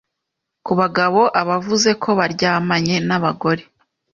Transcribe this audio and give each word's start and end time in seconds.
Ku 0.65 0.71
bagabo, 0.79 1.21
abavuze 1.41 1.89
ko 2.01 2.09
baryamanye 2.19 2.95
n’abagore 3.07 3.63